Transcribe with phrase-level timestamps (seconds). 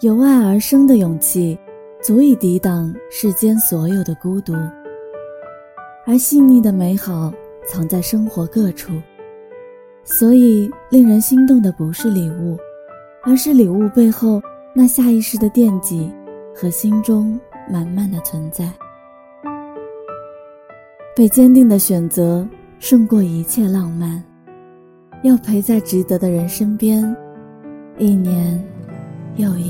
[0.00, 1.58] 由爱而生的勇气，
[2.02, 4.54] 足以抵挡世间所有的孤独。
[6.06, 7.30] 而细腻的美好，
[7.66, 8.94] 藏在生活各处。
[10.02, 12.56] 所以，令人心动的不是礼物，
[13.22, 14.40] 而是礼物背后
[14.74, 16.10] 那下意识的惦记
[16.54, 17.38] 和心中
[17.70, 18.72] 满满的存在。
[21.14, 22.48] 被坚定的选择
[22.78, 24.24] 胜过一切浪漫，
[25.22, 27.14] 要陪在值得的人身边，
[27.98, 28.58] 一年
[29.36, 29.69] 又一